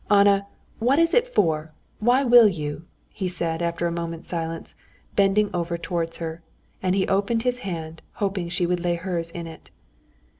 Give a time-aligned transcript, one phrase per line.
[0.09, 0.47] "Anna,
[0.79, 4.73] what is it for, why will you?" he said after a moment's silence,
[5.15, 6.41] bending over towards her,
[6.81, 9.69] and he opened his hand, hoping she would lay hers in it.